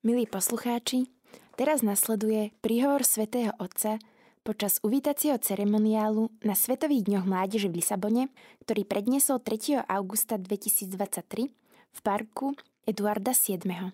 Milí 0.00 0.24
poslucháči, 0.24 1.12
teraz 1.60 1.84
nasleduje 1.84 2.56
príhovor 2.64 3.04
svätého 3.04 3.52
Otca 3.60 4.00
počas 4.40 4.80
uvítacieho 4.80 5.36
ceremoniálu 5.36 6.32
na 6.40 6.56
Svetových 6.56 7.04
dňoch 7.04 7.28
mládeže 7.28 7.68
v 7.68 7.84
Lisabone, 7.84 8.32
ktorý 8.64 8.88
predniesol 8.88 9.44
3. 9.44 9.84
augusta 9.84 10.40
2023 10.40 11.52
v 11.92 11.98
parku 12.00 12.56
Eduarda 12.88 13.36
VII. 13.36 13.92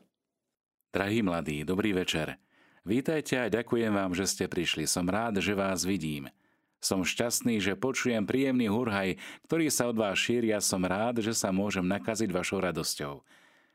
Drahí 0.94 1.26
mladí, 1.26 1.66
dobrý 1.66 1.90
večer. 1.90 2.38
Vítajte 2.86 3.42
a 3.42 3.50
ďakujem 3.50 3.90
vám, 3.90 4.14
že 4.14 4.30
ste 4.30 4.46
prišli. 4.46 4.86
Som 4.86 5.10
rád, 5.10 5.42
že 5.42 5.58
vás 5.58 5.82
vidím. 5.82 6.30
Som 6.78 7.02
šťastný, 7.02 7.58
že 7.58 7.74
počujem 7.74 8.22
príjemný 8.22 8.70
hurhaj, 8.70 9.18
ktorý 9.50 9.74
sa 9.74 9.90
od 9.90 9.98
vás 9.98 10.22
šíria. 10.22 10.62
Som 10.62 10.86
rád, 10.86 11.18
že 11.18 11.34
sa 11.34 11.50
môžem 11.50 11.82
nakaziť 11.82 12.30
vašou 12.30 12.62
radosťou. 12.62 13.26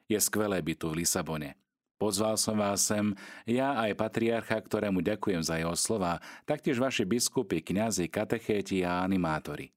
Je 0.07 0.16
skvelé 0.16 0.63
byť 0.63 0.77
tu 0.79 0.88
v 0.95 1.04
Lisabone. 1.04 1.59
Pozval 2.02 2.34
som 2.34 2.58
vás 2.58 2.82
sem, 2.82 3.14
ja 3.46 3.78
aj 3.78 3.94
patriarcha, 3.94 4.58
ktorému 4.58 5.05
ďakujem 5.05 5.46
za 5.46 5.62
jeho 5.62 5.78
slova, 5.78 6.18
taktiež 6.50 6.82
vaši 6.82 7.05
biskupy, 7.05 7.62
kňazi, 7.62 8.09
katechéti 8.09 8.82
a 8.82 9.05
animátori. 9.05 9.70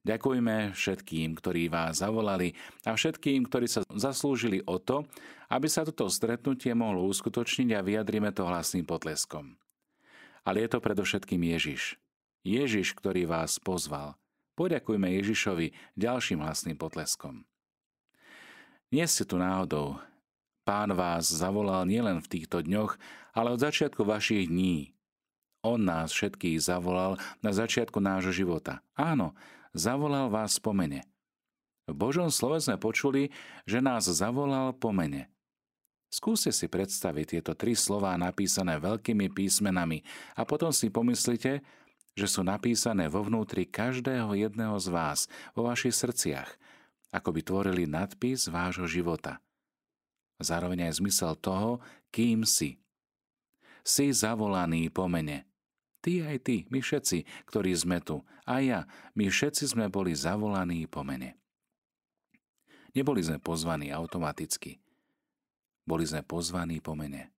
Ďakujme 0.00 0.72
všetkým, 0.72 1.36
ktorí 1.36 1.68
vás 1.68 2.00
zavolali 2.00 2.56
a 2.88 2.96
všetkým, 2.96 3.44
ktorí 3.52 3.68
sa 3.68 3.84
zaslúžili 3.92 4.64
o 4.64 4.80
to, 4.80 5.04
aby 5.52 5.68
sa 5.68 5.84
toto 5.84 6.08
stretnutie 6.08 6.72
mohlo 6.72 7.04
uskutočniť 7.04 7.68
a 7.76 7.84
vyjadrime 7.84 8.32
to 8.32 8.48
hlasným 8.48 8.88
potleskom. 8.88 9.60
Ale 10.40 10.64
je 10.64 10.72
to 10.72 10.80
predovšetkým 10.80 11.42
Ježiš. 11.52 12.00
Ježiš, 12.48 12.96
ktorý 12.96 13.28
vás 13.28 13.60
pozval. 13.60 14.16
Poďakujme 14.56 15.12
Ježišovi 15.20 16.00
ďalším 16.00 16.40
hlasným 16.40 16.80
potleskom. 16.80 17.44
Nie 18.88 19.04
ste 19.04 19.28
tu 19.28 19.36
náhodou, 19.36 20.00
Pán 20.66 20.90
vás 20.98 21.30
zavolal 21.30 21.86
nielen 21.86 22.18
v 22.18 22.26
týchto 22.26 22.58
dňoch, 22.58 22.98
ale 23.38 23.54
od 23.54 23.62
začiatku 23.62 24.02
vašich 24.02 24.50
dní. 24.50 24.98
On 25.62 25.78
nás 25.78 26.10
všetkých 26.10 26.58
zavolal 26.58 27.22
na 27.38 27.54
začiatku 27.54 28.02
nášho 28.02 28.34
života. 28.34 28.82
Áno, 28.98 29.38
zavolal 29.78 30.26
vás 30.26 30.58
po 30.58 30.74
mene. 30.74 31.06
V 31.86 31.94
Božom 31.94 32.34
slove 32.34 32.58
sme 32.58 32.82
počuli, 32.82 33.30
že 33.62 33.78
nás 33.78 34.10
zavolal 34.10 34.74
po 34.74 34.90
mene. 34.90 35.30
Skúste 36.10 36.50
si 36.50 36.66
predstaviť 36.66 37.38
tieto 37.38 37.54
tri 37.54 37.78
slová 37.78 38.18
napísané 38.18 38.82
veľkými 38.82 39.30
písmenami 39.30 40.02
a 40.34 40.42
potom 40.42 40.74
si 40.74 40.90
pomyslite, 40.90 41.62
že 42.18 42.26
sú 42.26 42.42
napísané 42.42 43.06
vo 43.06 43.22
vnútri 43.22 43.70
každého 43.70 44.34
jedného 44.34 44.74
z 44.82 44.90
vás, 44.90 45.30
vo 45.54 45.70
vašich 45.70 45.94
srdciach, 45.94 46.50
ako 47.14 47.30
by 47.30 47.40
tvorili 47.46 47.86
nadpis 47.86 48.50
vášho 48.50 48.90
života– 48.90 49.38
zároveň 50.40 50.88
aj 50.88 51.00
zmysel 51.00 51.36
toho, 51.38 51.80
kým 52.12 52.44
si. 52.44 52.80
Si 53.86 54.10
zavolaný 54.10 54.90
po 54.90 55.06
mene. 55.06 55.46
Ty 56.02 56.30
aj 56.30 56.38
ty, 56.42 56.56
my 56.70 56.78
všetci, 56.82 57.26
ktorí 57.50 57.74
sme 57.74 57.98
tu, 57.98 58.22
a 58.46 58.62
ja, 58.62 58.86
my 59.18 59.26
všetci 59.26 59.74
sme 59.74 59.90
boli 59.90 60.14
zavolaní 60.14 60.86
po 60.86 61.02
mene. 61.02 61.34
Neboli 62.94 63.20
sme 63.20 63.42
pozvaní 63.42 63.90
automaticky. 63.90 64.78
Boli 65.86 66.06
sme 66.06 66.22
pozvaní 66.22 66.78
po 66.78 66.94
mene. 66.94 67.34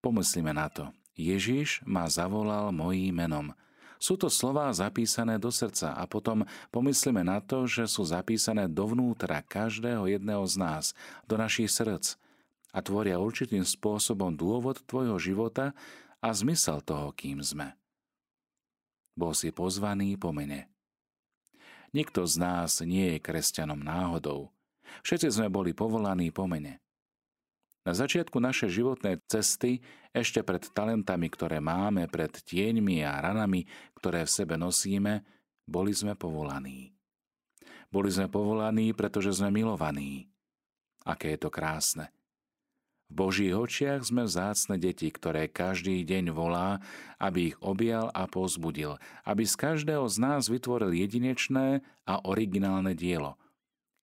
Pomyslíme 0.00 0.52
na 0.52 0.68
to. 0.68 0.88
Ježiš 1.14 1.84
ma 1.86 2.08
zavolal 2.10 2.74
mojím 2.74 3.24
menom– 3.24 3.48
sú 4.04 4.20
to 4.20 4.28
slová 4.28 4.68
zapísané 4.76 5.40
do 5.40 5.48
srdca 5.48 5.96
a 5.96 6.04
potom 6.04 6.44
pomyslíme 6.68 7.24
na 7.24 7.40
to, 7.40 7.64
že 7.64 7.88
sú 7.88 8.04
zapísané 8.04 8.68
dovnútra 8.68 9.40
každého 9.40 10.04
jedného 10.12 10.44
z 10.44 10.60
nás, 10.60 10.84
do 11.24 11.40
našich 11.40 11.72
srdc 11.72 12.20
a 12.68 12.84
tvoria 12.84 13.16
určitým 13.16 13.64
spôsobom 13.64 14.36
dôvod 14.36 14.84
tvojho 14.84 15.16
života 15.16 15.72
a 16.20 16.28
zmysel 16.36 16.84
toho, 16.84 17.16
kým 17.16 17.40
sme. 17.40 17.72
Bol 19.16 19.32
si 19.32 19.48
pozvaný 19.48 20.20
po 20.20 20.36
mene. 20.36 20.68
Nikto 21.96 22.28
z 22.28 22.34
nás 22.36 22.84
nie 22.84 23.16
je 23.16 23.24
kresťanom 23.24 23.80
náhodou. 23.80 24.52
Všetci 25.00 25.32
sme 25.32 25.48
boli 25.48 25.72
povolaní 25.72 26.28
po 26.28 26.44
mene. 26.44 26.83
Na 27.84 27.92
začiatku 27.92 28.40
našej 28.40 28.80
životnej 28.80 29.20
cesty, 29.28 29.84
ešte 30.16 30.40
pred 30.40 30.64
talentami, 30.72 31.28
ktoré 31.28 31.60
máme, 31.60 32.08
pred 32.08 32.32
tieňmi 32.32 33.04
a 33.04 33.20
ranami, 33.20 33.68
ktoré 33.92 34.24
v 34.24 34.32
sebe 34.32 34.56
nosíme, 34.56 35.20
boli 35.68 35.92
sme 35.92 36.16
povolaní. 36.16 36.96
Boli 37.92 38.08
sme 38.08 38.32
povolaní, 38.32 38.96
pretože 38.96 39.36
sme 39.36 39.52
milovaní. 39.52 40.32
Aké 41.04 41.36
je 41.36 41.44
to 41.44 41.50
krásne. 41.52 42.08
V 43.12 43.28
Božích 43.28 43.52
očiach 43.52 44.00
sme 44.00 44.24
vzácne 44.24 44.80
deti, 44.80 45.12
ktoré 45.12 45.52
každý 45.52 46.00
deň 46.08 46.32
volá, 46.32 46.80
aby 47.20 47.52
ich 47.52 47.56
objal 47.60 48.08
a 48.16 48.24
pozbudil, 48.24 48.96
aby 49.28 49.44
z 49.44 49.54
každého 49.60 50.08
z 50.08 50.16
nás 50.24 50.48
vytvoril 50.48 50.96
jedinečné 50.96 51.84
a 52.08 52.14
originálne 52.24 52.96
dielo. 52.96 53.36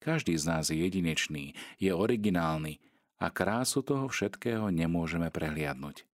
Každý 0.05 0.37
z 0.37 0.45
nás 0.45 0.69
je 0.69 0.77
jedinečný, 0.77 1.57
je 1.81 1.89
originálny, 1.89 2.77
a 3.21 3.29
krásu 3.29 3.85
toho 3.85 4.09
všetkého 4.09 4.73
nemôžeme 4.73 5.29
prehliadnúť. 5.29 6.09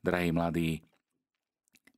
Drahí 0.00 0.32
mladí, 0.32 0.80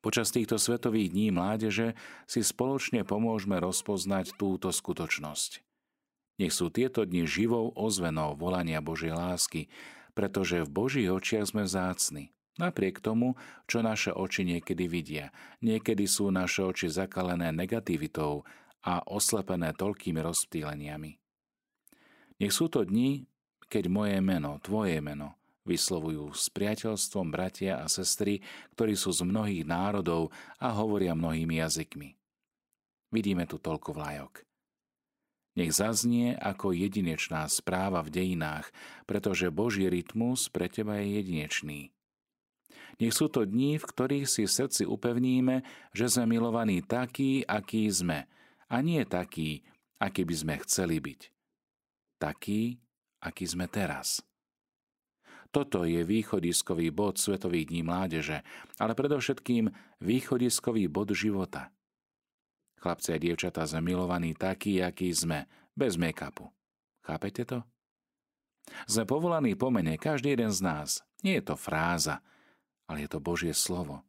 počas 0.03 0.35
týchto 0.35 0.59
svetových 0.59 1.15
dní 1.15 1.31
mládeže 1.31 1.95
si 2.27 2.43
spoločne 2.43 3.07
pomôžeme 3.07 3.63
rozpoznať 3.63 4.35
túto 4.35 4.75
skutočnosť. 4.75 5.63
Nech 6.43 6.53
sú 6.53 6.69
tieto 6.69 7.07
dni 7.07 7.31
živou 7.31 7.71
ozvenou 7.79 8.35
volania 8.35 8.83
Božej 8.83 9.15
lásky, 9.15 9.71
pretože 10.13 10.67
v 10.67 10.69
Božích 10.69 11.09
očiach 11.09 11.49
sme 11.55 11.63
vzácni. 11.65 12.35
Napriek 12.57 13.05
tomu, 13.05 13.37
čo 13.69 13.85
naše 13.85 14.17
oči 14.17 14.43
niekedy 14.49 14.89
vidia, 14.89 15.29
niekedy 15.61 16.09
sú 16.09 16.33
naše 16.33 16.65
oči 16.65 16.89
zakalené 16.89 17.53
negativitou 17.53 18.49
a 18.81 19.05
oslepené 19.05 19.77
toľkými 19.77 20.21
rozptýleniami. 20.25 21.11
Nech 22.41 22.53
sú 22.53 22.69
to 22.73 22.85
dni, 22.85 23.29
keď 23.67 23.85
moje 23.91 24.19
meno, 24.23 24.59
tvoje 24.63 24.99
meno, 25.03 25.35
vyslovujú 25.67 26.31
s 26.31 26.47
priateľstvom 26.55 27.35
bratia 27.35 27.83
a 27.83 27.91
sestry, 27.91 28.39
ktorí 28.79 28.95
sú 28.95 29.11
z 29.11 29.27
mnohých 29.27 29.67
národov 29.67 30.31
a 30.63 30.71
hovoria 30.71 31.19
mnohými 31.19 31.59
jazykmi. 31.59 32.15
Vidíme 33.11 33.45
tu 33.51 33.59
toľko 33.59 33.91
vlajok. 33.99 34.47
Nech 35.57 35.73
zaznie 35.73 36.37
ako 36.37 36.77
jedinečná 36.77 37.49
správa 37.49 38.05
v 38.05 38.13
dejinách, 38.13 38.69
pretože 39.09 39.49
Boží 39.49 39.89
rytmus 39.89 40.53
pre 40.53 40.69
teba 40.69 41.01
je 41.01 41.17
jedinečný. 41.17 41.81
Nech 43.01 43.13
sú 43.13 43.29
to 43.29 43.45
dní, 43.45 43.81
v 43.81 43.89
ktorých 43.89 44.29
si 44.29 44.45
v 44.45 44.53
srdci 44.53 44.83
upevníme, 44.85 45.65
že 45.97 46.13
sme 46.13 46.37
milovaní 46.37 46.85
takí, 46.85 47.45
akí 47.45 47.89
sme, 47.89 48.29
a 48.69 48.77
nie 48.85 49.01
takí, 49.09 49.65
akí 49.97 50.29
by 50.29 50.35
sme 50.37 50.55
chceli 50.65 51.01
byť. 51.01 51.21
Takí, 52.21 52.81
aký 53.23 53.45
sme 53.49 53.67
teraz. 53.71 54.23
Toto 55.55 55.89
je 55.89 56.05
východiskový 56.05 56.93
bod 56.93 57.17
Svetových 57.17 57.73
dní 57.73 57.81
mládeže, 57.87 58.45
ale 58.77 58.93
predovšetkým 58.93 59.73
východiskový 60.05 60.91
bod 60.91 61.17
života. 61.17 61.73
Chlapci 62.77 63.17
a 63.17 63.19
dievčatá 63.19 63.65
sme 63.65 63.95
milovaní 63.95 64.37
takí, 64.37 64.85
akí 64.85 65.09
sme, 65.17 65.49
bez 65.73 65.97
make-upu. 65.97 66.53
Chápete 67.01 67.49
to? 67.49 67.65
Sme 68.85 69.07
povolaní 69.07 69.55
po 69.55 69.73
mene, 69.73 69.97
každý 69.97 70.35
jeden 70.35 70.53
z 70.53 70.61
nás. 70.61 70.89
Nie 71.23 71.41
je 71.41 71.55
to 71.55 71.57
fráza, 71.57 72.21
ale 72.91 73.07
je 73.07 73.09
to 73.09 73.23
Božie 73.23 73.55
slovo. 73.57 74.03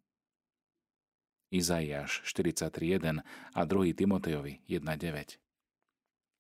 Izaiáš 1.48 2.28
43.1 2.28 3.24
a 3.56 3.62
2. 3.64 3.96
Timotejovi 3.96 4.68
1.9. 4.68 5.47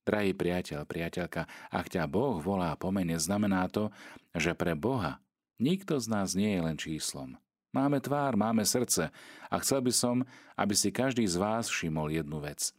Drahý 0.08 0.32
priateľ, 0.32 0.88
priateľka, 0.88 1.52
ak 1.68 1.92
ťa 1.92 2.08
Boh 2.08 2.40
volá 2.40 2.72
po 2.80 2.96
mene, 2.96 3.20
znamená 3.20 3.68
to, 3.68 3.92
že 4.32 4.56
pre 4.56 4.72
Boha 4.72 5.20
nikto 5.60 6.00
z 6.00 6.08
nás 6.08 6.32
nie 6.32 6.56
je 6.56 6.62
len 6.64 6.80
číslom. 6.80 7.36
Máme 7.76 8.00
tvár, 8.00 8.40
máme 8.40 8.64
srdce 8.64 9.12
a 9.52 9.56
chcel 9.60 9.84
by 9.84 9.92
som, 9.92 10.24
aby 10.56 10.72
si 10.80 10.96
každý 10.96 11.28
z 11.28 11.36
vás 11.36 11.68
všimol 11.68 12.16
jednu 12.16 12.40
vec. 12.40 12.72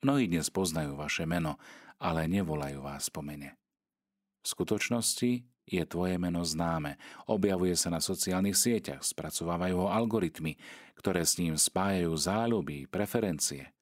Mnohí 0.00 0.24
dnes 0.24 0.48
poznajú 0.48 0.96
vaše 0.96 1.28
meno, 1.28 1.60
ale 2.00 2.24
nevolajú 2.24 2.80
vás 2.80 3.12
po 3.12 3.20
mene. 3.20 3.60
V 4.40 4.56
skutočnosti 4.56 5.44
je 5.68 5.82
tvoje 5.84 6.16
meno 6.16 6.40
známe, 6.48 6.96
objavuje 7.28 7.76
sa 7.76 7.92
na 7.92 8.00
sociálnych 8.00 8.56
sieťach, 8.56 9.04
spracovávajú 9.04 9.84
ho 9.84 9.88
algoritmy, 9.92 10.56
ktoré 10.96 11.28
s 11.28 11.36
ním 11.36 11.60
spájajú 11.60 12.16
záľuby, 12.16 12.88
preferencie. 12.88 13.75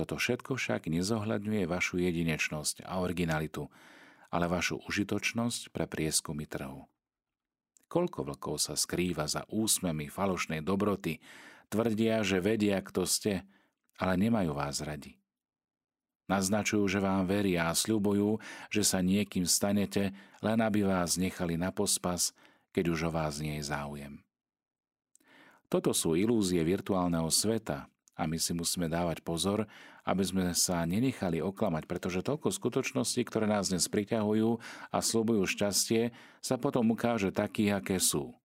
Toto 0.00 0.16
všetko 0.16 0.56
však 0.56 0.88
nezohľadňuje 0.88 1.68
vašu 1.68 2.00
jedinečnosť 2.00 2.88
a 2.88 3.04
originalitu, 3.04 3.68
ale 4.32 4.48
vašu 4.48 4.80
užitočnosť 4.88 5.76
pre 5.76 5.84
prieskumy 5.84 6.48
trhu. 6.48 6.88
Koľko 7.84 8.32
vlkov 8.32 8.64
sa 8.64 8.80
skrýva 8.80 9.28
za 9.28 9.44
úsmemi 9.52 10.08
falošnej 10.08 10.64
dobroty, 10.64 11.20
tvrdia, 11.68 12.24
že 12.24 12.40
vedia, 12.40 12.80
kto 12.80 13.04
ste, 13.04 13.44
ale 14.00 14.16
nemajú 14.16 14.56
vás 14.56 14.80
radi. 14.80 15.20
Naznačujú, 16.32 16.88
že 16.88 17.04
vám 17.04 17.28
veria 17.28 17.68
a 17.68 17.76
sľubujú, 17.76 18.40
že 18.72 18.80
sa 18.80 19.04
niekým 19.04 19.44
stanete, 19.44 20.16
len 20.40 20.64
aby 20.64 20.80
vás 20.80 21.20
nechali 21.20 21.60
na 21.60 21.76
pospas, 21.76 22.32
keď 22.72 22.84
už 22.88 23.00
o 23.04 23.10
vás 23.12 23.36
nie 23.36 23.60
je 23.60 23.68
záujem. 23.68 24.24
Toto 25.68 25.92
sú 25.92 26.16
ilúzie 26.16 26.64
virtuálneho 26.64 27.28
sveta 27.28 27.84
a 28.20 28.28
my 28.28 28.36
si 28.36 28.52
musíme 28.52 28.92
dávať 28.92 29.24
pozor, 29.24 29.64
aby 30.04 30.20
sme 30.20 30.44
sa 30.52 30.84
nenechali 30.84 31.40
oklamať, 31.40 31.88
pretože 31.88 32.20
toľko 32.20 32.52
skutočností, 32.52 33.24
ktoré 33.24 33.48
nás 33.48 33.72
dnes 33.72 33.88
priťahujú 33.88 34.60
a 34.92 34.98
slúbujú 35.00 35.48
šťastie, 35.48 36.12
sa 36.44 36.60
potom 36.60 36.92
ukáže 36.92 37.32
takých, 37.32 37.80
aké 37.80 37.96
sú. 37.96 38.36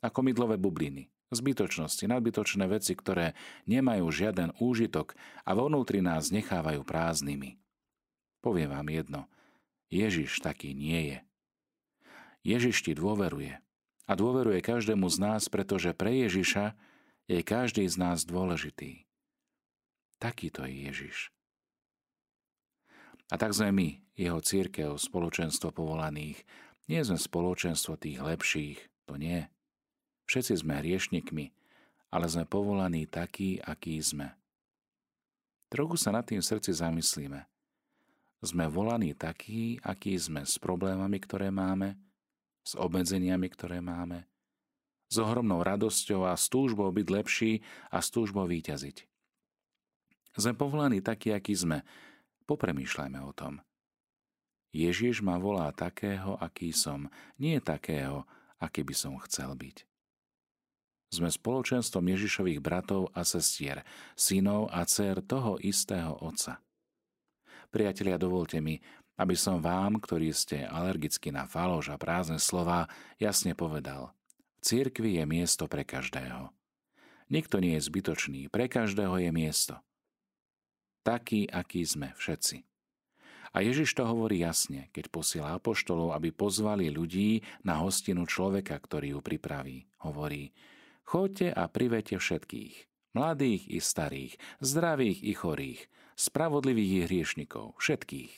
Ako 0.00 0.24
mydlové 0.24 0.56
bubliny 0.56 1.12
zbytočnosti, 1.32 2.04
nadbytočné 2.04 2.68
veci, 2.68 2.92
ktoré 2.92 3.32
nemajú 3.64 4.04
žiaden 4.12 4.52
úžitok 4.60 5.16
a 5.48 5.56
vo 5.56 5.66
vnútri 5.72 6.04
nás 6.04 6.28
nechávajú 6.28 6.84
prázdnymi. 6.84 7.56
Poviem 8.44 8.68
vám 8.68 8.88
jedno, 8.92 9.20
Ježiš 9.88 10.44
taký 10.44 10.76
nie 10.76 11.00
je. 11.08 11.18
Ježiš 12.44 12.84
ti 12.84 12.92
dôveruje. 12.92 13.58
A 14.04 14.12
dôveruje 14.18 14.60
každému 14.60 15.06
z 15.08 15.16
nás, 15.22 15.42
pretože 15.46 15.94
pre 15.94 16.26
Ježiša 16.26 16.74
je 17.30 17.40
každý 17.42 17.86
z 17.86 17.96
nás 17.98 18.26
dôležitý. 18.26 19.06
Takýto 20.22 20.66
je 20.66 20.74
Ježiš. 20.86 21.16
A 23.32 23.40
tak 23.40 23.56
sme 23.56 23.72
my, 23.72 23.88
jeho 24.14 24.38
církev, 24.44 25.00
spoločenstvo 25.00 25.72
povolaných. 25.72 26.44
Nie 26.86 27.00
sme 27.02 27.16
spoločenstvo 27.16 27.96
tých 27.96 28.20
lepších, 28.20 28.78
to 29.08 29.16
nie. 29.16 29.48
Všetci 30.28 30.60
sme 30.60 30.78
hriešnikmi, 30.78 31.50
ale 32.12 32.28
sme 32.28 32.44
povolaní 32.44 33.08
takí, 33.08 33.56
akí 33.64 33.96
sme. 34.04 34.36
Trochu 35.72 35.96
sa 35.96 36.12
nad 36.12 36.28
tým 36.28 36.44
v 36.44 36.48
srdci 36.52 36.76
zamyslíme. 36.76 37.48
Sme 38.44 38.68
volaní 38.68 39.16
takí, 39.16 39.80
akí 39.80 40.18
sme 40.20 40.44
s 40.44 40.60
problémami, 40.60 41.16
ktoré 41.22 41.48
máme, 41.48 41.96
s 42.62 42.76
obmedzeniami, 42.76 43.48
ktoré 43.48 43.80
máme, 43.80 44.28
s 45.12 45.20
ohromnou 45.20 45.60
radosťou 45.60 46.24
a 46.24 46.32
s 46.32 46.48
túžbou 46.48 46.88
byť 46.88 47.06
lepší 47.12 47.52
a 47.92 48.00
s 48.00 48.08
túžbou 48.08 48.48
výťaziť. 48.48 49.04
Sme 50.40 50.56
povolaní 50.56 51.04
takí, 51.04 51.28
akí 51.28 51.52
sme. 51.52 51.84
Popremýšľajme 52.48 53.20
o 53.20 53.32
tom. 53.36 53.60
Ježiš 54.72 55.20
ma 55.20 55.36
volá 55.36 55.68
takého, 55.76 56.40
aký 56.40 56.72
som, 56.72 57.12
nie 57.36 57.60
takého, 57.60 58.24
aký 58.56 58.80
by 58.80 58.94
som 58.96 59.20
chcel 59.28 59.52
byť. 59.52 59.84
Sme 61.12 61.28
spoločenstvom 61.28 62.08
Ježišových 62.08 62.64
bratov 62.64 63.12
a 63.12 63.20
sestier, 63.20 63.84
synov 64.16 64.72
a 64.72 64.80
dcer 64.88 65.20
toho 65.20 65.60
istého 65.60 66.16
Otca. 66.24 66.64
Priatelia, 67.68 68.16
dovolte 68.16 68.64
mi, 68.64 68.80
aby 69.20 69.36
som 69.36 69.60
vám, 69.60 70.00
ktorí 70.00 70.32
ste 70.32 70.64
alergicky 70.64 71.28
na 71.28 71.44
faloš 71.44 71.92
a 71.92 72.00
prázdne 72.00 72.40
slova, 72.40 72.88
jasne 73.20 73.52
povedal. 73.52 74.16
V 74.62 74.70
cirkvi 74.70 75.18
je 75.18 75.26
miesto 75.26 75.66
pre 75.66 75.82
každého. 75.82 76.54
Nikto 77.34 77.58
nie 77.58 77.74
je 77.74 77.82
zbytočný, 77.82 78.46
pre 78.46 78.70
každého 78.70 79.18
je 79.18 79.34
miesto. 79.34 79.74
Taký, 81.02 81.50
aký 81.50 81.82
sme 81.82 82.14
všetci. 82.14 82.62
A 83.52 83.58
Ježiš 83.58 83.98
to 83.98 84.06
hovorí 84.06 84.38
jasne, 84.38 84.86
keď 84.94 85.10
posiela 85.10 85.50
apoštolov, 85.58 86.14
aby 86.14 86.30
pozvali 86.30 86.94
ľudí 86.94 87.42
na 87.66 87.82
hostinu 87.82 88.22
človeka, 88.22 88.78
ktorý 88.78 89.18
ju 89.18 89.20
pripraví. 89.20 89.90
Hovorí, 90.06 90.54
Choďte 91.02 91.50
a 91.50 91.66
privete 91.66 92.22
všetkých, 92.22 92.86
mladých 93.18 93.66
i 93.66 93.82
starých, 93.82 94.38
zdravých 94.62 95.26
i 95.26 95.32
chorých, 95.34 95.80
spravodlivých 96.14 96.92
i 96.94 97.00
hriešnikov, 97.10 97.74
všetkých. 97.82 98.34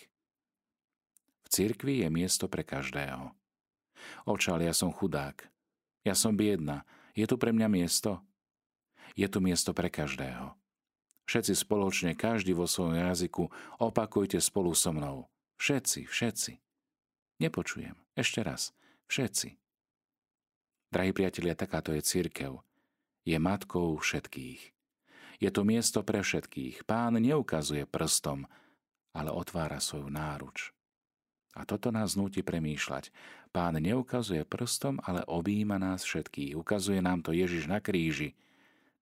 V 1.45 1.47
cirkvi 1.53 2.01
je 2.01 2.09
miesto 2.09 2.49
pre 2.49 2.65
každého. 2.65 3.37
Očal, 4.25 4.65
ja 4.65 4.73
som 4.73 4.89
chudák. 4.89 5.54
Ja 6.05 6.13
som 6.13 6.37
biedna. 6.37 6.85
Je 7.17 7.25
tu 7.25 7.41
pre 7.41 7.51
mňa 7.51 7.69
miesto? 7.73 8.21
Je 9.17 9.25
tu 9.25 9.41
miesto 9.41 9.73
pre 9.73 9.89
každého. 9.89 10.53
Všetci 11.25 11.57
spoločne, 11.57 12.13
každý 12.13 12.53
vo 12.53 12.69
svojom 12.69 13.01
jazyku, 13.01 13.49
opakujte 13.81 14.37
spolu 14.45 14.77
so 14.77 14.93
mnou. 14.93 15.33
Všetci, 15.57 16.05
všetci. 16.05 16.53
Nepočujem. 17.41 17.97
Ešte 18.13 18.45
raz. 18.45 18.77
Všetci. 19.09 19.57
Drahí 20.93 21.17
priatelia, 21.17 21.57
takáto 21.57 21.97
je 21.97 22.05
církev. 22.05 22.61
Je 23.25 23.41
matkou 23.41 23.97
všetkých. 23.97 24.61
Je 25.41 25.51
to 25.51 25.65
miesto 25.65 26.05
pre 26.05 26.21
všetkých. 26.21 26.85
Pán 26.85 27.17
neukazuje 27.17 27.89
prstom, 27.89 28.45
ale 29.17 29.33
otvára 29.33 29.81
svoju 29.81 30.13
náruč. 30.13 30.74
A 31.55 31.63
toto 31.63 31.95
nás 31.95 32.19
nutí 32.19 32.43
premýšľať. 32.43 33.15
Pán 33.55 33.79
neukazuje 33.79 34.43
prstom, 34.43 34.99
ale 35.07 35.23
objíma 35.23 35.79
nás 35.79 36.03
všetkých. 36.03 36.59
Ukazuje 36.59 36.99
nám 36.99 37.23
to 37.23 37.31
Ježiš 37.31 37.71
na 37.71 37.79
kríži, 37.79 38.35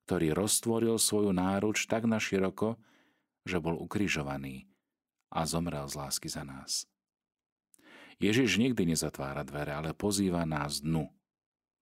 ktorý 0.05 0.37
roztvoril 0.37 1.01
svoju 1.01 1.33
náruč 1.33 1.89
tak 1.89 2.05
na 2.05 2.21
široko, 2.21 2.77
že 3.49 3.57
bol 3.57 3.81
ukrižovaný 3.81 4.69
a 5.33 5.49
zomrel 5.49 5.89
z 5.89 5.97
lásky 5.97 6.29
za 6.29 6.45
nás. 6.45 6.85
Ježiš 8.21 8.61
nikdy 8.61 8.93
nezatvára 8.93 9.43
dvere, 9.43 9.73
ale 9.73 9.91
pozýva 9.97 10.45
nás 10.45 10.85
dnu, 10.85 11.09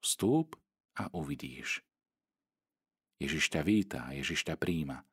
Vstúp 0.01 0.57
a 0.97 1.13
uvidíš. 1.13 1.85
Ježiš 3.21 3.53
ťa 3.53 3.61
víta, 3.61 4.03
Ježiš 4.17 4.49
ťa 4.49 4.57
príjma. 4.57 5.05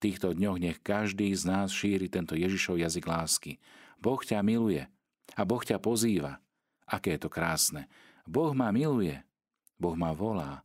V 0.00 0.08
týchto 0.08 0.32
dňoch 0.32 0.56
nech 0.56 0.78
každý 0.80 1.28
z 1.36 1.44
nás 1.44 1.76
šíri 1.76 2.08
tento 2.08 2.32
Ježišov 2.32 2.80
jazyk 2.80 3.04
lásky. 3.04 3.52
Boh 4.00 4.16
ťa 4.16 4.40
miluje 4.40 4.88
a 5.34 5.42
Boh 5.46 5.62
ťa 5.62 5.78
pozýva. 5.82 6.38
Aké 6.90 7.14
je 7.14 7.26
to 7.26 7.30
krásne. 7.30 7.86
Boh 8.26 8.50
ma 8.54 8.74
miluje, 8.74 9.18
Boh 9.78 9.94
ma 9.94 10.10
volá 10.10 10.62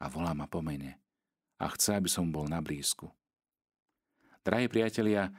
a 0.00 0.04
volá 0.08 0.32
ma 0.32 0.48
po 0.48 0.64
mene. 0.64 1.00
A 1.60 1.68
chce, 1.72 1.96
aby 1.96 2.08
som 2.08 2.32
bol 2.32 2.48
na 2.48 2.58
blízku. 2.58 3.08
Drahí 4.42 4.66
priatelia, 4.66 5.30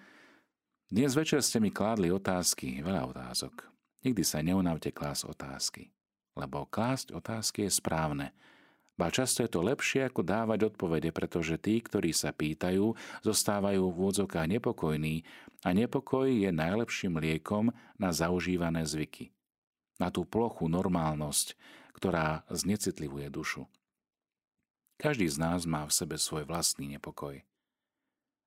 dnes 0.87 1.11
večer 1.17 1.43
ste 1.43 1.59
mi 1.59 1.73
kládli 1.73 2.13
otázky, 2.13 2.79
veľa 2.79 3.03
otázok. 3.09 3.67
Nikdy 4.05 4.23
sa 4.23 4.39
neunavte 4.39 4.93
klás 4.95 5.27
otázky 5.27 5.91
lebo 6.33 6.65
klásť 6.65 7.13
otázky 7.13 7.69
je 7.69 7.71
správne. 7.71 8.27
Ba 8.93 9.09
často 9.09 9.41
je 9.41 9.49
to 9.49 9.65
lepšie 9.65 10.05
ako 10.05 10.21
dávať 10.21 10.69
odpovede, 10.69 11.09
pretože 11.09 11.57
tí, 11.57 11.81
ktorí 11.81 12.13
sa 12.13 12.29
pýtajú, 12.29 12.93
zostávajú 13.25 13.89
v 13.89 13.95
úvodzokách 13.97 14.45
nepokojní 14.45 15.25
a 15.65 15.73
nepokoj 15.73 16.29
je 16.29 16.53
najlepším 16.53 17.17
liekom 17.17 17.73
na 17.97 18.09
zaužívané 18.13 18.85
zvyky. 18.85 19.33
Na 19.97 20.13
tú 20.13 20.29
plochu 20.29 20.69
normálnosť, 20.69 21.57
ktorá 21.97 22.45
znecitlivuje 22.53 23.33
dušu. 23.33 23.65
Každý 25.01 25.25
z 25.25 25.41
nás 25.41 25.65
má 25.65 25.89
v 25.89 25.93
sebe 25.93 26.21
svoj 26.21 26.45
vlastný 26.45 26.85
nepokoj. 26.93 27.41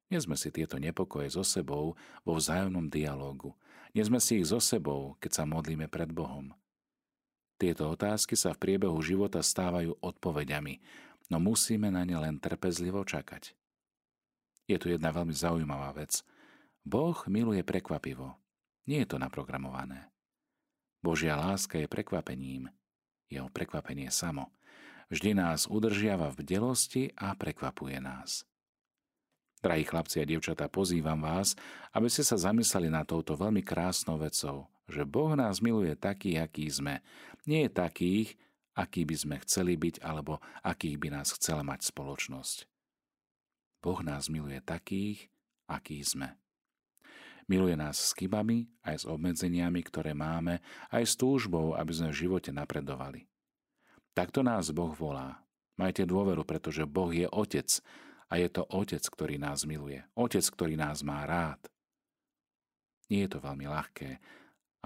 Nesme 0.07 0.39
si 0.39 0.55
tieto 0.55 0.79
nepokoje 0.79 1.35
so 1.35 1.43
sebou 1.43 1.99
vo 2.23 2.33
vzájomnom 2.39 2.87
dialógu. 2.87 3.59
Nesme 3.91 4.23
si 4.23 4.39
ich 4.39 4.47
so 4.47 4.63
sebou, 4.63 5.19
keď 5.19 5.43
sa 5.43 5.45
modlíme 5.49 5.91
pred 5.91 6.15
Bohom. 6.15 6.55
Tieto 7.57 7.89
otázky 7.89 8.37
sa 8.37 8.53
v 8.53 8.61
priebehu 8.61 9.01
života 9.01 9.41
stávajú 9.41 9.97
odpovediami, 10.05 10.77
no 11.33 11.41
musíme 11.41 11.89
na 11.89 12.05
ne 12.05 12.17
len 12.21 12.37
trpezlivo 12.37 13.01
čakať. 13.01 13.57
Je 14.69 14.77
tu 14.77 14.93
jedna 14.93 15.09
veľmi 15.15 15.33
zaujímavá 15.33 15.97
vec. 15.97 16.21
Boh 16.85 17.17
miluje 17.27 17.65
prekvapivo. 17.65 18.37
Nie 18.87 19.03
je 19.03 19.15
to 19.15 19.19
naprogramované. 19.19 20.11
Božia 21.01 21.39
láska 21.39 21.79
je 21.79 21.89
prekvapením. 21.89 22.71
Jeho 23.31 23.51
prekvapenie 23.51 24.11
samo. 24.11 24.53
Vždy 25.07 25.39
nás 25.39 25.71
udržiava 25.71 26.35
v 26.35 26.43
bdelosti 26.43 27.15
a 27.15 27.35
prekvapuje 27.39 27.99
nás. 28.03 28.43
Drahí 29.63 29.87
chlapci 29.87 30.23
a 30.23 30.29
dievčatá, 30.29 30.67
pozývam 30.69 31.19
vás, 31.23 31.55
aby 31.95 32.11
ste 32.11 32.27
sa 32.27 32.39
zamysleli 32.39 32.91
na 32.91 33.03
touto 33.03 33.35
veľmi 33.39 33.63
krásnou 33.65 34.19
vecou, 34.19 34.69
že 34.87 35.03
Boh 35.03 35.35
nás 35.35 35.59
miluje 35.59 35.95
taký, 35.99 36.39
aký 36.39 36.71
sme. 36.71 37.03
Nie 37.47 37.67
takých, 37.67 38.39
aký 38.77 39.03
by 39.03 39.17
sme 39.17 39.37
chceli 39.43 39.75
byť, 39.75 40.03
alebo 40.03 40.39
akých 40.63 40.97
by 41.01 41.09
nás 41.11 41.35
chcela 41.35 41.67
mať 41.67 41.91
spoločnosť. 41.91 42.67
Boh 43.83 44.01
nás 44.03 44.27
miluje 44.27 44.59
takých, 44.63 45.31
aký 45.67 46.03
sme. 46.03 46.39
Miluje 47.47 47.79
nás 47.79 47.95
s 47.95 48.11
chybami, 48.19 48.67
aj 48.83 48.97
s 49.03 49.05
obmedzeniami, 49.07 49.79
ktoré 49.87 50.19
máme, 50.19 50.59
aj 50.91 51.03
s 51.07 51.15
túžbou, 51.15 51.79
aby 51.79 51.93
sme 51.95 52.11
v 52.11 52.27
živote 52.27 52.51
napredovali. 52.51 53.31
Takto 54.19 54.43
nás 54.43 54.75
Boh 54.75 54.91
volá. 54.91 55.47
Majte 55.79 56.03
dôveru, 56.09 56.43
pretože 56.43 56.89
Boh 56.89 57.13
je 57.13 57.29
Otec 57.31 57.69
a 58.33 58.41
je 58.41 58.49
to 58.51 58.67
Otec, 58.67 59.05
ktorý 59.05 59.39
nás 59.39 59.63
miluje. 59.63 60.03
Otec, 60.19 60.43
ktorý 60.43 60.75
nás 60.75 61.07
má 61.07 61.23
rád. 61.23 61.61
Nie 63.07 63.31
je 63.31 63.39
to 63.39 63.45
veľmi 63.45 63.71
ľahké, 63.71 64.19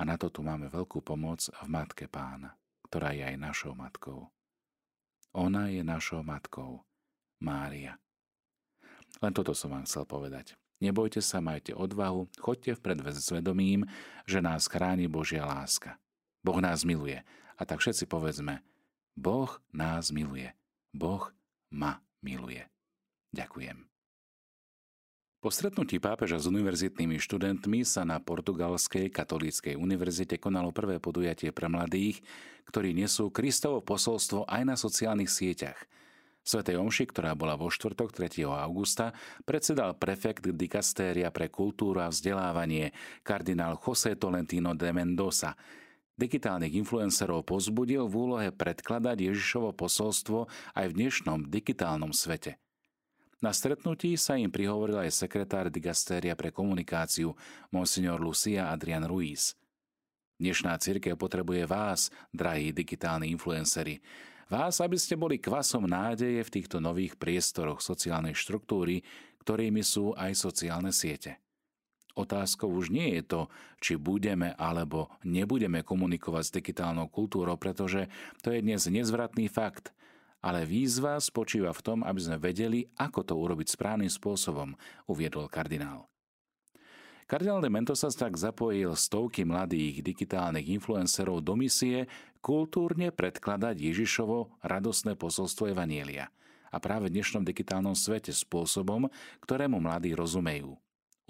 a 0.00 0.08
na 0.08 0.16
to 0.16 0.32
tu 0.32 0.40
máme 0.40 0.72
veľkú 0.72 1.04
pomoc 1.04 1.44
v 1.52 1.66
Matke 1.68 2.08
Pána, 2.08 2.56
ktorá 2.88 3.12
je 3.12 3.20
aj 3.20 3.36
našou 3.36 3.76
matkou. 3.76 4.32
Ona 5.36 5.68
je 5.68 5.84
našou 5.84 6.24
matkou, 6.24 6.80
Mária. 7.36 8.00
Len 9.20 9.32
toto 9.36 9.52
som 9.52 9.76
vám 9.76 9.84
chcel 9.84 10.08
povedať. 10.08 10.56
Nebojte 10.80 11.20
sa, 11.20 11.44
majte 11.44 11.76
odvahu, 11.76 12.32
chodte 12.40 12.72
vpred 12.72 13.04
s 13.12 13.28
vedomím, 13.28 13.84
že 14.24 14.40
nás 14.40 14.64
chráni 14.64 15.04
Božia 15.04 15.44
láska. 15.44 16.00
Boh 16.40 16.56
nás 16.64 16.88
miluje. 16.88 17.20
A 17.60 17.68
tak 17.68 17.84
všetci 17.84 18.08
povedzme, 18.08 18.64
Boh 19.12 19.60
nás 19.76 20.08
miluje. 20.08 20.48
Boh 20.96 21.28
ma 21.68 22.00
miluje. 22.24 22.64
Ďakujem. 23.36 23.89
Po 25.40 25.48
stretnutí 25.48 25.96
pápeža 25.96 26.36
s 26.36 26.44
univerzitnými 26.52 27.16
študentmi 27.16 27.80
sa 27.88 28.04
na 28.04 28.20
Portugalskej 28.20 29.08
katolíckej 29.08 29.72
univerzite 29.72 30.36
konalo 30.36 30.68
prvé 30.68 31.00
podujatie 31.00 31.48
pre 31.48 31.64
mladých, 31.64 32.20
ktorí 32.68 32.92
nesú 32.92 33.32
Kristovo 33.32 33.80
posolstvo 33.80 34.44
aj 34.44 34.62
na 34.68 34.76
sociálnych 34.76 35.32
sieťach. 35.32 35.80
Svetej 36.44 36.76
Omši, 36.76 37.08
ktorá 37.08 37.32
bola 37.32 37.56
vo 37.56 37.72
štvrtok 37.72 38.12
3. 38.12 38.44
augusta, 38.44 39.16
predsedal 39.48 39.96
prefekt 39.96 40.44
dikastéria 40.44 41.32
pre 41.32 41.48
kultúru 41.48 42.04
a 42.04 42.12
vzdelávanie 42.12 42.92
kardinál 43.24 43.80
José 43.80 44.20
Tolentino 44.20 44.76
de 44.76 44.92
Mendoza. 44.92 45.56
Digitálnych 46.20 46.76
influencerov 46.84 47.48
pozbudil 47.48 48.04
v 48.12 48.14
úlohe 48.28 48.48
predkladať 48.52 49.32
Ježišovo 49.32 49.72
posolstvo 49.72 50.52
aj 50.76 50.84
v 50.84 50.96
dnešnom 51.00 51.48
digitálnom 51.48 52.12
svete. 52.12 52.60
Na 53.40 53.56
stretnutí 53.56 54.20
sa 54.20 54.36
im 54.36 54.52
prihovoril 54.52 55.00
aj 55.00 55.24
sekretár 55.24 55.72
digastéria 55.72 56.36
pre 56.36 56.52
komunikáciu, 56.52 57.32
monsignor 57.72 58.20
Lucia 58.20 58.68
Adrian 58.68 59.08
Ruiz. 59.08 59.56
Dnešná 60.36 60.76
církev 60.76 61.16
potrebuje 61.16 61.64
vás, 61.64 62.12
drahí 62.36 62.68
digitálni 62.68 63.32
influenceri. 63.32 64.04
Vás, 64.52 64.84
aby 64.84 65.00
ste 65.00 65.16
boli 65.16 65.40
kvasom 65.40 65.88
nádeje 65.88 66.44
v 66.44 66.52
týchto 66.52 66.84
nových 66.84 67.16
priestoroch 67.16 67.80
sociálnej 67.80 68.36
štruktúry, 68.36 69.00
ktorými 69.40 69.80
sú 69.80 70.12
aj 70.20 70.36
sociálne 70.36 70.92
siete. 70.92 71.40
Otázkou 72.12 72.68
už 72.68 72.92
nie 72.92 73.16
je 73.16 73.22
to, 73.24 73.42
či 73.80 73.96
budeme 73.96 74.52
alebo 74.60 75.08
nebudeme 75.24 75.80
komunikovať 75.80 76.44
s 76.44 76.54
digitálnou 76.60 77.08
kultúrou, 77.08 77.56
pretože 77.56 78.04
to 78.44 78.52
je 78.52 78.60
dnes 78.60 78.84
nezvratný 78.84 79.48
fakt– 79.48 79.96
ale 80.40 80.64
výzva 80.64 81.20
spočíva 81.20 81.72
v 81.72 81.84
tom, 81.84 81.98
aby 82.04 82.20
sme 82.20 82.36
vedeli, 82.40 82.88
ako 82.96 83.20
to 83.24 83.34
urobiť 83.36 83.68
správnym 83.76 84.08
spôsobom, 84.08 84.72
uviedol 85.08 85.48
kardinál. 85.52 86.08
Kardinál 87.30 87.62
de 87.62 87.70
Mentosa 87.70 88.10
tak 88.10 88.34
zapojil 88.34 88.90
stovky 88.98 89.46
mladých 89.46 90.02
digitálnych 90.02 90.66
influencerov 90.66 91.46
do 91.46 91.54
misie 91.54 92.10
kultúrne 92.42 93.14
predkladať 93.14 93.78
Ježišovo 93.78 94.58
radosné 94.66 95.14
posolstvo 95.14 95.70
Evanielia 95.70 96.26
a 96.70 96.76
práve 96.82 97.06
v 97.06 97.14
dnešnom 97.18 97.46
digitálnom 97.46 97.94
svete 97.94 98.34
spôsobom, 98.34 99.06
ktorému 99.46 99.78
mladí 99.78 100.10
rozumejú. 100.10 100.74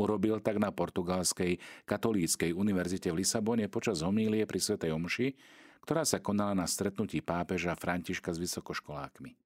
Urobil 0.00 0.40
tak 0.40 0.56
na 0.56 0.72
portugalskej 0.72 1.60
katolíckej 1.84 2.56
univerzite 2.56 3.12
v 3.12 3.20
Lisabone 3.20 3.68
počas 3.68 4.00
homílie 4.00 4.48
pri 4.48 4.56
Svetej 4.56 4.96
Omši, 4.96 5.36
ktorá 5.82 6.04
sa 6.04 6.22
konala 6.22 6.54
na 6.54 6.66
stretnutí 6.68 7.24
pápeža 7.24 7.76
Františka 7.76 8.30
s 8.30 8.38
vysokoškolákmi. 8.38 9.36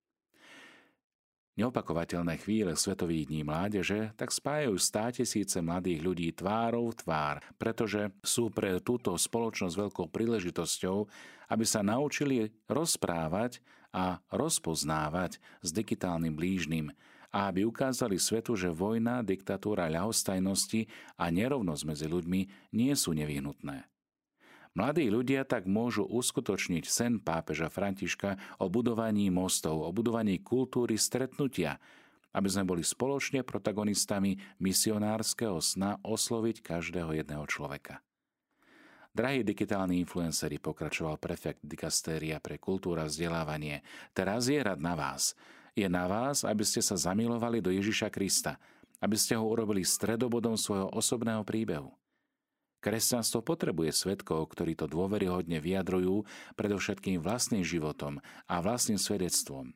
Neopakovateľné 1.54 2.42
chvíle 2.42 2.74
Svetových 2.74 3.30
dní 3.30 3.46
mládeže 3.46 4.10
tak 4.18 4.34
spájajú 4.34 4.74
stá 4.74 5.14
tisíce 5.14 5.54
mladých 5.62 6.02
ľudí 6.02 6.28
tvárou 6.34 6.90
v 6.90 6.98
tvár, 6.98 7.36
pretože 7.62 8.10
sú 8.26 8.50
pre 8.50 8.82
túto 8.82 9.14
spoločnosť 9.14 9.78
veľkou 9.78 10.10
príležitosťou, 10.10 11.06
aby 11.54 11.62
sa 11.62 11.86
naučili 11.86 12.50
rozprávať 12.66 13.62
a 13.94 14.18
rozpoznávať 14.34 15.38
s 15.62 15.70
digitálnym 15.70 16.34
blížnym 16.34 16.90
a 17.30 17.46
aby 17.46 17.62
ukázali 17.62 18.18
svetu, 18.18 18.58
že 18.58 18.74
vojna, 18.74 19.22
diktatúra 19.22 19.86
ľahostajnosti 19.86 20.90
a 21.14 21.30
nerovnosť 21.30 21.82
medzi 21.86 22.06
ľuďmi 22.10 22.40
nie 22.74 22.92
sú 22.98 23.14
nevyhnutné. 23.14 23.93
Mladí 24.74 25.06
ľudia 25.06 25.46
tak 25.46 25.70
môžu 25.70 26.02
uskutočniť 26.02 26.84
sen 26.90 27.22
pápeža 27.22 27.70
Františka 27.70 28.58
o 28.58 28.66
budovaní 28.66 29.30
mostov, 29.30 29.78
o 29.78 29.90
budovaní 29.94 30.42
kultúry 30.42 30.98
stretnutia, 30.98 31.78
aby 32.34 32.48
sme 32.50 32.66
boli 32.66 32.82
spoločne 32.82 33.46
protagonistami 33.46 34.34
misionárskeho 34.58 35.62
sna 35.62 36.02
osloviť 36.02 36.66
každého 36.66 37.14
jedného 37.14 37.46
človeka. 37.46 38.02
Drahí 39.14 39.46
digitálni 39.46 40.02
influenceri, 40.02 40.58
pokračoval 40.58 41.22
prefekt 41.22 41.62
dikastéria 41.62 42.42
pre 42.42 42.58
kultúra 42.58 43.06
a 43.06 43.10
vzdelávanie, 43.10 43.86
teraz 44.10 44.50
je 44.50 44.58
rad 44.58 44.82
na 44.82 44.98
vás. 44.98 45.38
Je 45.78 45.86
na 45.86 46.10
vás, 46.10 46.42
aby 46.42 46.66
ste 46.66 46.82
sa 46.82 46.98
zamilovali 46.98 47.62
do 47.62 47.70
Ježiša 47.70 48.10
Krista, 48.10 48.58
aby 48.98 49.14
ste 49.14 49.38
ho 49.38 49.46
urobili 49.46 49.86
stredobodom 49.86 50.58
svojho 50.58 50.90
osobného 50.90 51.46
príbehu. 51.46 51.94
Kresťanstvo 52.84 53.40
potrebuje 53.40 53.96
svetkov, 53.96 54.52
ktorí 54.52 54.76
to 54.76 54.84
dôveryhodne 54.84 55.56
vyjadrujú 55.56 56.28
predovšetkým 56.52 57.16
vlastným 57.24 57.64
životom 57.64 58.20
a 58.44 58.60
vlastným 58.60 59.00
svedectvom. 59.00 59.72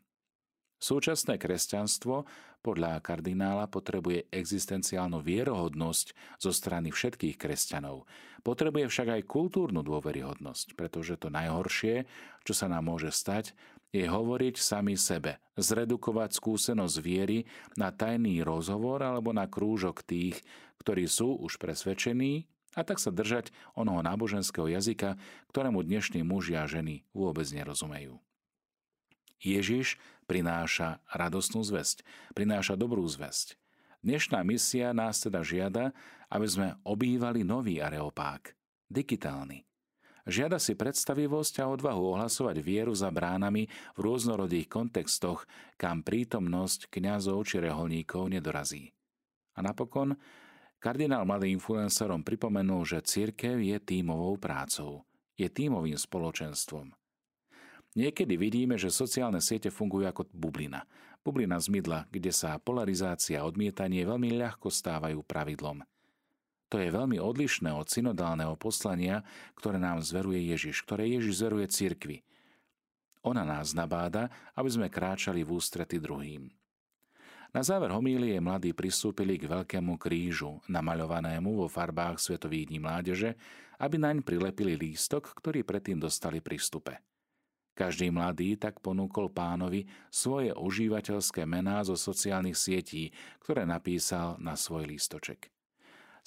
Súčasné 0.76 1.40
kresťanstvo 1.40 2.28
podľa 2.60 3.00
kardinála 3.00 3.64
potrebuje 3.72 4.28
existenciálnu 4.28 5.24
vierohodnosť 5.24 6.12
zo 6.36 6.52
strany 6.52 6.92
všetkých 6.92 7.40
kresťanov. 7.40 8.04
Potrebuje 8.44 8.92
však 8.92 9.08
aj 9.16 9.22
kultúrnu 9.24 9.80
dôveryhodnosť, 9.80 10.76
pretože 10.76 11.16
to 11.16 11.32
najhoršie, 11.32 12.04
čo 12.44 12.52
sa 12.52 12.68
nám 12.68 12.92
môže 12.92 13.08
stať, 13.08 13.56
je 13.88 14.04
hovoriť 14.04 14.60
sami 14.60 15.00
sebe, 15.00 15.40
zredukovať 15.56 16.36
skúsenosť 16.36 16.96
viery 17.00 17.48
na 17.80 17.88
tajný 17.88 18.44
rozhovor 18.44 19.00
alebo 19.00 19.32
na 19.32 19.48
krúžok 19.48 20.04
tých, 20.04 20.44
ktorí 20.76 21.08
sú 21.08 21.40
už 21.40 21.56
presvedčení 21.56 22.44
a 22.76 22.84
tak 22.84 23.00
sa 23.00 23.08
držať 23.08 23.54
onoho 23.72 24.04
náboženského 24.04 24.68
jazyka, 24.68 25.16
ktorému 25.52 25.80
dnešní 25.84 26.20
muži 26.26 26.58
a 26.58 26.68
ženy 26.68 27.06
vôbec 27.16 27.48
nerozumejú. 27.48 28.20
Ježiš 29.38 29.96
prináša 30.26 30.98
radostnú 31.08 31.62
zväzť, 31.62 32.02
prináša 32.34 32.74
dobrú 32.74 33.06
zväzť. 33.06 33.54
Dnešná 34.02 34.42
misia 34.46 34.90
nás 34.94 35.22
teda 35.22 35.42
žiada, 35.42 35.90
aby 36.30 36.46
sme 36.46 36.68
obývali 36.86 37.42
nový 37.42 37.82
areopák, 37.82 38.54
digitálny. 38.90 39.66
Žiada 40.28 40.60
si 40.60 40.76
predstavivosť 40.76 41.64
a 41.64 41.72
odvahu 41.72 42.14
ohlasovať 42.14 42.60
vieru 42.60 42.92
za 42.92 43.08
bránami 43.08 43.64
v 43.96 43.98
rôznorodých 43.98 44.68
kontextoch, 44.68 45.48
kam 45.80 46.04
prítomnosť 46.04 46.92
kňazov 46.92 47.48
či 47.48 47.64
reholníkov 47.64 48.28
nedorazí. 48.28 48.92
A 49.56 49.64
napokon 49.64 50.20
Kardinál 50.78 51.26
mladým 51.26 51.58
influencerom 51.58 52.22
pripomenul, 52.22 52.86
že 52.86 53.02
církev 53.02 53.58
je 53.58 53.82
tímovou 53.82 54.38
prácou, 54.38 55.02
je 55.34 55.50
tímovým 55.50 55.98
spoločenstvom. 55.98 56.94
Niekedy 57.98 58.38
vidíme, 58.38 58.78
že 58.78 58.94
sociálne 58.94 59.42
siete 59.42 59.74
fungujú 59.74 60.06
ako 60.06 60.30
bublina. 60.30 60.86
Bublina 61.26 61.58
z 61.58 61.82
kde 62.14 62.30
sa 62.30 62.62
polarizácia 62.62 63.42
a 63.42 63.48
odmietanie 63.50 64.06
veľmi 64.06 64.38
ľahko 64.38 64.70
stávajú 64.70 65.18
pravidlom. 65.26 65.82
To 66.68 66.76
je 66.78 66.94
veľmi 66.94 67.18
odlišné 67.18 67.74
od 67.74 67.90
synodálneho 67.90 68.54
poslania, 68.54 69.26
ktoré 69.58 69.82
nám 69.82 70.04
zveruje 70.04 70.46
Ježiš, 70.46 70.86
ktoré 70.86 71.10
Ježiš 71.10 71.42
zveruje 71.42 71.66
cirkvi. 71.66 72.22
Ona 73.26 73.42
nás 73.42 73.74
nabáda, 73.74 74.30
aby 74.54 74.70
sme 74.70 74.86
kráčali 74.92 75.42
v 75.42 75.58
ústrety 75.58 75.98
druhým. 75.98 76.54
Na 77.48 77.64
záver 77.64 77.88
homílie 77.88 78.36
mladí 78.44 78.76
pristúpili 78.76 79.40
k 79.40 79.48
veľkému 79.48 79.96
krížu, 79.96 80.60
namaľovanému 80.68 81.64
vo 81.64 81.66
farbách 81.66 82.20
Svetových 82.20 82.68
dní 82.68 82.78
mládeže, 82.84 83.40
aby 83.80 83.96
naň 83.96 84.20
prilepili 84.20 84.76
lístok, 84.76 85.32
ktorý 85.32 85.64
predtým 85.64 85.96
dostali 85.96 86.44
pri 86.44 86.60
vstupe. 86.60 87.00
Každý 87.72 88.10
mladý 88.10 88.58
tak 88.58 88.82
ponúkol 88.82 89.30
pánovi 89.30 89.86
svoje 90.10 90.50
užívateľské 90.50 91.46
mená 91.46 91.86
zo 91.86 91.94
sociálnych 91.94 92.58
sietí, 92.58 93.14
ktoré 93.38 93.62
napísal 93.62 94.34
na 94.42 94.58
svoj 94.58 94.90
lístoček. 94.90 95.57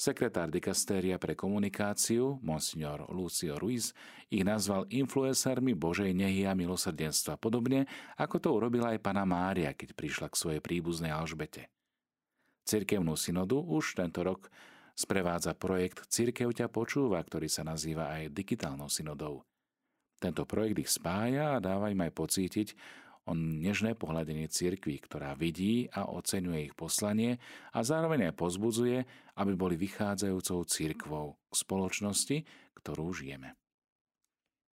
Sekretár 0.02 0.50
dikastéria 0.50 1.22
pre 1.22 1.38
komunikáciu, 1.38 2.42
monsignor 2.42 3.06
Lucio 3.14 3.54
Ruiz, 3.62 3.94
ich 4.34 4.42
nazval 4.42 4.90
influencermi 4.90 5.78
Božej 5.78 6.10
nehy 6.18 6.50
a 6.50 6.58
milosrdenstva, 6.58 7.38
podobne 7.38 7.86
ako 8.18 8.42
to 8.42 8.50
urobila 8.50 8.98
aj 8.98 9.00
pana 9.06 9.30
Mária, 9.30 9.78
keď 9.78 9.94
prišla 9.94 10.34
k 10.34 10.40
svojej 10.42 10.62
príbuznej 10.66 11.14
Alžbete. 11.14 11.70
Cirkevnú 12.66 13.14
synodu 13.14 13.62
už 13.62 13.94
tento 13.94 14.26
rok 14.26 14.50
sprevádza 14.98 15.54
projekt 15.54 16.10
Cirkev 16.10 16.50
ťa 16.50 16.66
počúva, 16.74 17.22
ktorý 17.22 17.46
sa 17.46 17.62
nazýva 17.62 18.10
aj 18.10 18.34
digitálnou 18.34 18.90
synodou. 18.90 19.46
Tento 20.18 20.50
projekt 20.50 20.82
ich 20.82 20.90
spája 20.90 21.54
a 21.54 21.62
dáva 21.62 21.94
im 21.94 22.02
aj 22.02 22.14
pocítiť, 22.18 22.74
o 23.30 23.38
nežné 23.38 23.94
pohľadenie 23.94 24.50
cirkví, 24.50 24.98
ktorá 25.06 25.38
vidí 25.38 25.86
a 25.94 26.10
oceňuje 26.10 26.74
ich 26.74 26.76
poslanie 26.76 27.38
a 27.70 27.86
zároveň 27.86 28.34
aj 28.34 28.40
pozbudzuje, 28.40 28.98
aby 29.38 29.54
boli 29.54 29.78
vychádzajúcou 29.78 30.66
cirkvou 30.66 31.38
k 31.50 31.54
spoločnosti, 31.54 32.38
ktorú 32.82 33.14
žijeme. 33.14 33.61